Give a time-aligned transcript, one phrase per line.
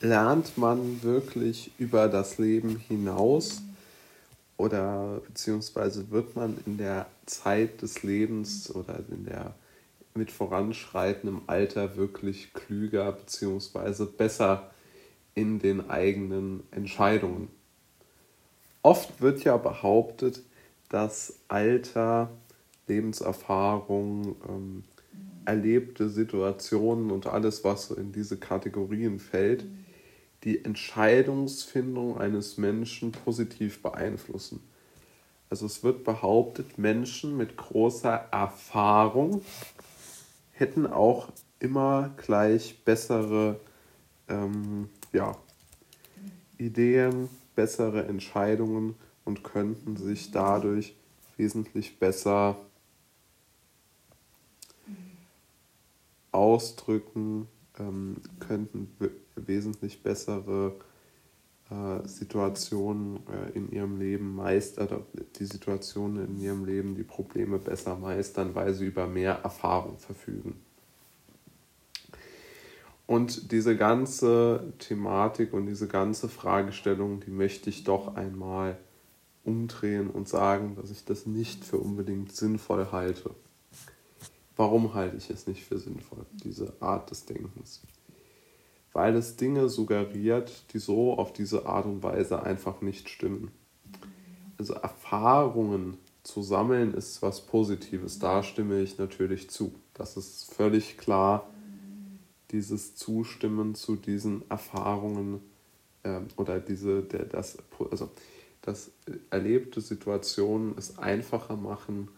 [0.00, 3.62] lernt man wirklich über das Leben hinaus
[4.56, 9.54] oder beziehungsweise wird man in der Zeit des Lebens oder in der
[10.14, 14.70] mit voranschreitendem Alter wirklich klüger beziehungsweise besser
[15.34, 17.48] in den eigenen Entscheidungen.
[18.82, 20.42] Oft wird ja behauptet,
[20.88, 22.30] dass Alter,
[22.86, 24.84] Lebenserfahrung, ähm,
[25.44, 29.64] erlebte Situationen und alles, was in diese Kategorien fällt,
[30.46, 34.60] die Entscheidungsfindung eines Menschen positiv beeinflussen.
[35.50, 39.42] Also es wird behauptet, Menschen mit großer Erfahrung
[40.52, 41.28] hätten auch
[41.58, 43.58] immer gleich bessere
[44.28, 45.36] ähm, ja,
[46.58, 48.94] Ideen, bessere Entscheidungen
[49.24, 50.94] und könnten sich dadurch
[51.36, 52.56] wesentlich besser
[56.30, 58.90] ausdrücken, ähm, könnten
[59.34, 60.76] wesentlich bessere
[61.70, 65.02] äh, Situationen äh, in ihrem Leben meistern,
[65.38, 70.60] die Situationen in ihrem Leben, die Probleme besser meistern, weil sie über mehr Erfahrung verfügen.
[73.06, 78.78] Und diese ganze Thematik und diese ganze Fragestellung, die möchte ich doch einmal
[79.44, 83.30] umdrehen und sagen, dass ich das nicht für unbedingt sinnvoll halte.
[84.56, 87.82] Warum halte ich es nicht für sinnvoll, diese Art des Denkens?
[88.92, 93.50] Weil es Dinge suggeriert, die so auf diese Art und Weise einfach nicht stimmen.
[94.58, 99.74] Also Erfahrungen zu sammeln ist was Positives, da stimme ich natürlich zu.
[99.92, 101.50] Das ist völlig klar
[102.50, 105.40] dieses Zustimmen zu diesen Erfahrungen
[106.02, 107.58] äh, oder diese, der, das,
[107.90, 108.10] also
[108.62, 108.90] dass
[109.30, 112.08] erlebte Situationen es einfacher machen,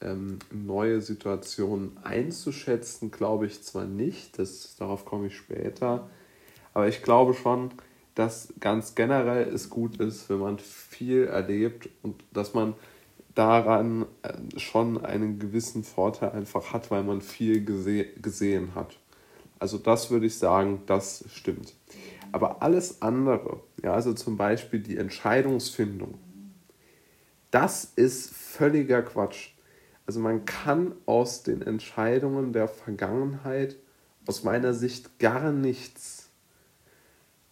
[0.00, 6.08] ähm, neue Situationen einzuschätzen, glaube ich zwar nicht, das, darauf komme ich später,
[6.74, 7.70] aber ich glaube schon,
[8.14, 12.74] dass ganz generell es gut ist, wenn man viel erlebt und dass man
[13.34, 18.98] daran äh, schon einen gewissen Vorteil einfach hat, weil man viel gese gesehen hat.
[19.58, 21.74] Also das würde ich sagen, das stimmt.
[22.32, 26.18] Aber alles andere, ja, also zum Beispiel die Entscheidungsfindung,
[27.50, 29.50] das ist völliger Quatsch.
[30.06, 33.76] Also man kann aus den Entscheidungen der Vergangenheit
[34.26, 36.30] aus meiner Sicht gar nichts,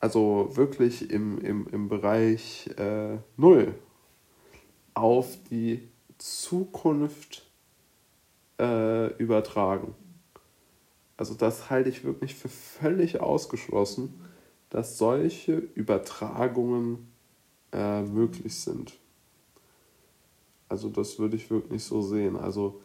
[0.00, 3.74] also wirklich im, im, im Bereich äh, Null,
[4.94, 7.46] auf die Zukunft
[8.58, 9.94] äh, übertragen.
[11.16, 14.20] Also das halte ich wirklich für völlig ausgeschlossen,
[14.70, 17.12] dass solche Übertragungen
[17.72, 18.98] äh, möglich sind.
[20.72, 22.34] Also das würde ich wirklich so sehen.
[22.34, 22.80] Also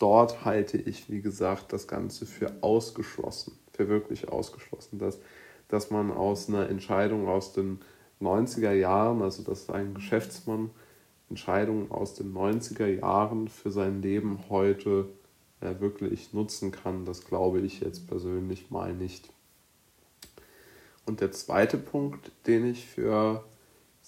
[0.00, 5.20] dort halte ich, wie gesagt, das Ganze für ausgeschlossen, für wirklich ausgeschlossen, dass,
[5.68, 7.78] dass man aus einer Entscheidung aus den
[8.20, 10.70] 90er Jahren, also dass ein Geschäftsmann
[11.28, 15.08] Entscheidungen aus den 90er Jahren für sein Leben heute
[15.60, 19.30] äh, wirklich nutzen kann, das glaube ich jetzt persönlich mal nicht.
[21.06, 23.44] Und der zweite Punkt, den ich für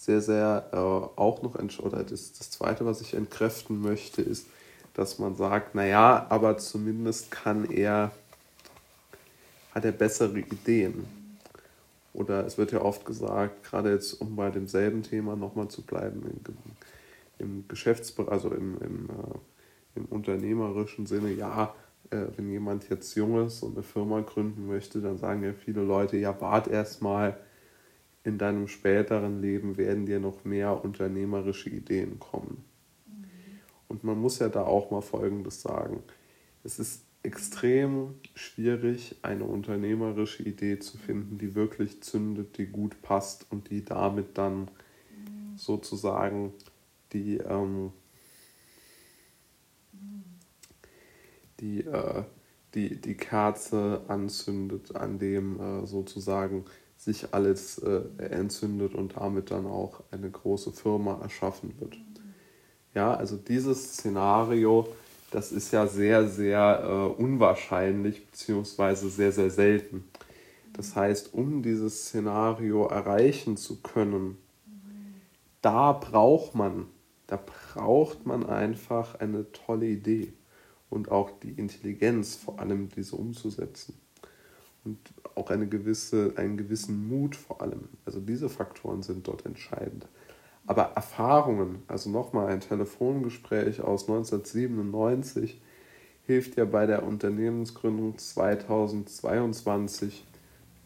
[0.03, 4.49] sehr, sehr äh, auch noch, oder das, das zweite, was ich entkräften möchte, ist,
[4.95, 8.11] dass man sagt, naja, aber zumindest kann er,
[9.73, 11.05] hat er bessere Ideen.
[12.15, 16.43] Oder es wird ja oft gesagt, gerade jetzt, um bei demselben Thema nochmal zu bleiben,
[17.39, 21.73] im, im Geschäftsbereich, also im, im, äh, im unternehmerischen Sinne, ja,
[22.11, 25.83] äh, wenn jemand jetzt jung ist und eine Firma gründen möchte, dann sagen ja viele
[25.83, 27.39] Leute, ja, wart erstmal,
[28.25, 32.65] in deinem späteren Leben werden dir noch mehr unternehmerische Ideen kommen.
[33.07, 33.25] Mhm.
[33.89, 36.03] Und man muss ja da auch mal Folgendes sagen.
[36.65, 43.47] Es ist extrem schwierig, eine unternehmerische Idee zu finden, die wirklich zündet, die gut passt
[43.51, 45.57] und die damit dann mhm.
[45.57, 46.53] sozusagen
[47.13, 47.93] die, ähm,
[51.61, 52.25] die, äh,
[52.75, 56.65] die, die Kerze anzündet, an dem äh, sozusagen
[57.05, 61.97] sich alles äh, entzündet und damit dann auch eine große Firma erschaffen wird.
[62.95, 64.87] Ja, also dieses Szenario,
[65.33, 70.05] das ist ja sehr, sehr äh, unwahrscheinlich beziehungsweise sehr, sehr selten.
[70.75, 74.39] Das heißt, um dieses Szenario erreichen zu können,
[75.61, 76.87] da braucht man,
[77.27, 80.35] da braucht man einfach eine tolle Idee
[80.89, 83.99] und auch die Intelligenz, vor allem diese umzusetzen
[84.85, 84.99] und
[85.35, 87.89] auch eine gewisse, einen gewissen Mut vor allem.
[88.05, 90.07] Also diese Faktoren sind dort entscheidend.
[90.67, 95.61] Aber Erfahrungen, also nochmal ein Telefongespräch aus 1997,
[96.25, 100.27] hilft ja bei der Unternehmensgründung 2022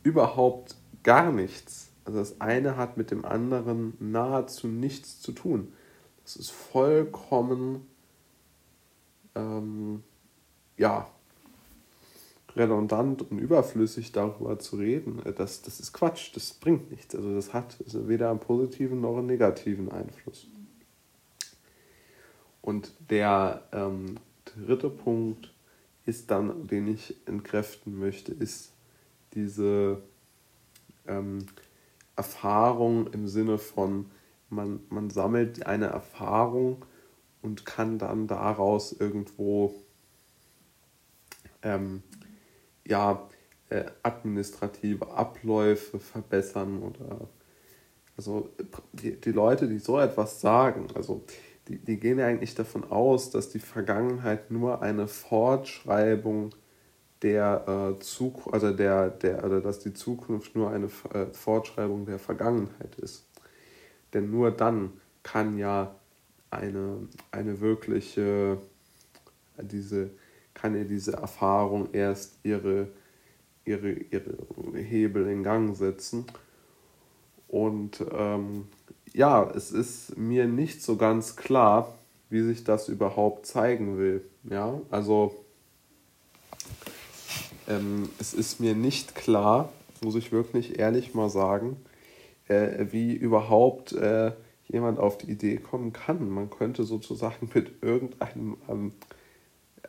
[0.03, 1.91] überhaupt gar nichts.
[2.05, 5.73] Also das eine hat mit dem anderen nahezu nichts zu tun.
[6.25, 7.87] Das ist vollkommen
[9.35, 10.03] ähm,
[10.77, 11.09] ja,
[12.57, 15.21] redundant und überflüssig darüber zu reden.
[15.37, 17.15] Das, das ist Quatsch, das bringt nichts.
[17.15, 20.49] Also das hat weder einen positiven noch einen negativen Einfluss.
[22.63, 25.53] Und der ähm, dritte Punkt
[26.07, 28.73] ist dann, den ich entkräften möchte, ist
[29.35, 30.03] diese
[31.07, 31.47] ähm,
[32.17, 34.07] Erfahrung im Sinne von,
[34.49, 36.85] man, man sammelt eine Erfahrung
[37.43, 39.75] und kann dann daraus irgendwo
[41.63, 42.03] ähm,
[42.87, 43.29] ja,
[43.69, 47.29] äh, administrative Abläufe verbessern oder
[48.17, 48.49] also
[48.93, 51.23] die, die Leute, die so etwas sagen, also
[51.69, 56.55] die, die gehen ja eigentlich davon aus, dass die Vergangenheit nur eine Fortschreibung
[57.23, 62.19] der äh, Zukunft, also der, der, oder dass die Zukunft nur eine äh, Fortschreibung der
[62.19, 63.27] Vergangenheit ist.
[64.15, 64.93] Denn nur dann
[65.23, 65.95] kann ja
[66.51, 68.59] eine, eine wirkliche,
[69.61, 70.11] diese,
[70.57, 72.89] kann ja diese Erfahrung erst ihre,
[73.65, 74.37] ihre, ihre
[74.75, 76.25] Hebel in Gang setzen.
[77.47, 78.67] Und ähm,
[79.13, 81.95] ja, es ist mir nicht so ganz klar,
[82.29, 84.25] wie sich das überhaupt zeigen will.
[84.51, 85.37] Ja, also
[87.69, 91.77] ähm, es ist mir nicht klar, muss ich wirklich ehrlich mal sagen,
[92.49, 94.33] äh, wie überhaupt äh,
[94.69, 96.29] jemand auf die Idee kommen kann.
[96.29, 98.93] Man könnte sozusagen mit irgendeinem, ähm,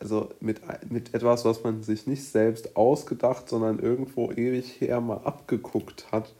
[0.00, 0.60] also mit,
[0.90, 6.34] mit etwas, was man sich nicht selbst ausgedacht, sondern irgendwo ewig her mal abgeguckt hat,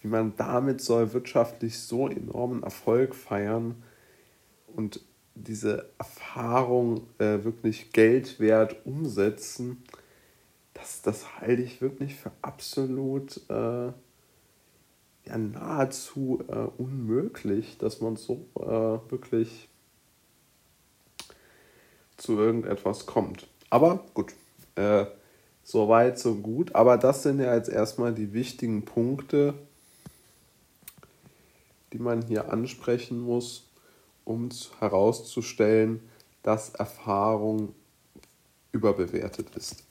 [0.00, 3.82] wie man damit soll wirtschaftlich so enormen Erfolg feiern
[4.66, 5.00] und
[5.34, 9.82] diese Erfahrung äh, wirklich Geld wert umsetzen,
[10.74, 13.92] das, das halte ich wirklich für absolut äh,
[15.26, 19.68] ja, nahezu äh, unmöglich, dass man so äh, wirklich
[22.22, 23.48] zu irgendetwas kommt.
[23.68, 24.32] Aber gut,
[24.76, 25.06] äh,
[25.64, 26.74] so weit, so gut.
[26.74, 29.54] Aber das sind ja jetzt erstmal die wichtigen Punkte,
[31.92, 33.64] die man hier ansprechen muss,
[34.24, 36.00] um herauszustellen,
[36.44, 37.74] dass Erfahrung
[38.70, 39.84] überbewertet ist.